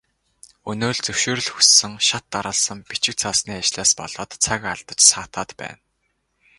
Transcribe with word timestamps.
Өнөө 0.71 0.91
л 0.95 0.99
зөвшөөрөл 1.05 1.49
хүссэн 1.53 1.93
шат 2.07 2.25
дараалсан 2.33 2.79
бичиг 2.89 3.15
цаасны 3.21 3.53
ажлаас 3.61 3.91
болоод 3.99 4.31
цаг 4.45 4.61
алдаж 4.73 4.99
саатаад 5.11 5.49
байна. 5.61 5.79